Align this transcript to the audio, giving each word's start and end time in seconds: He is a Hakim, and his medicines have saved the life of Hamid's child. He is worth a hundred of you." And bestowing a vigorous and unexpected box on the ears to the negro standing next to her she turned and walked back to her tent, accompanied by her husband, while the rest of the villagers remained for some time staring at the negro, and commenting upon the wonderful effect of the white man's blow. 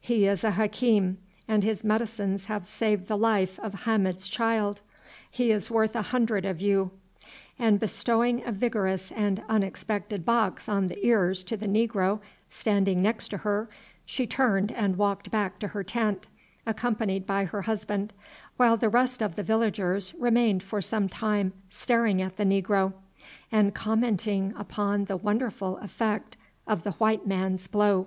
He 0.00 0.26
is 0.26 0.42
a 0.42 0.52
Hakim, 0.52 1.18
and 1.46 1.62
his 1.62 1.84
medicines 1.84 2.46
have 2.46 2.64
saved 2.64 3.08
the 3.08 3.16
life 3.18 3.60
of 3.60 3.82
Hamid's 3.84 4.26
child. 4.26 4.80
He 5.30 5.50
is 5.52 5.70
worth 5.70 5.94
a 5.94 6.00
hundred 6.00 6.46
of 6.46 6.62
you." 6.62 6.92
And 7.58 7.78
bestowing 7.78 8.42
a 8.46 8.52
vigorous 8.52 9.12
and 9.12 9.42
unexpected 9.50 10.24
box 10.24 10.66
on 10.66 10.86
the 10.86 11.06
ears 11.06 11.44
to 11.44 11.58
the 11.58 11.66
negro 11.66 12.20
standing 12.48 13.02
next 13.02 13.28
to 13.28 13.36
her 13.36 13.68
she 14.06 14.26
turned 14.26 14.72
and 14.72 14.96
walked 14.96 15.30
back 15.30 15.58
to 15.58 15.68
her 15.68 15.84
tent, 15.84 16.26
accompanied 16.64 17.26
by 17.26 17.44
her 17.44 17.60
husband, 17.60 18.14
while 18.56 18.78
the 18.78 18.88
rest 18.88 19.22
of 19.22 19.36
the 19.36 19.42
villagers 19.42 20.14
remained 20.14 20.62
for 20.62 20.80
some 20.80 21.06
time 21.06 21.52
staring 21.68 22.22
at 22.22 22.38
the 22.38 22.44
negro, 22.46 22.94
and 23.52 23.74
commenting 23.74 24.54
upon 24.56 25.04
the 25.04 25.18
wonderful 25.18 25.76
effect 25.82 26.38
of 26.66 26.82
the 26.82 26.92
white 26.92 27.26
man's 27.26 27.66
blow. 27.66 28.06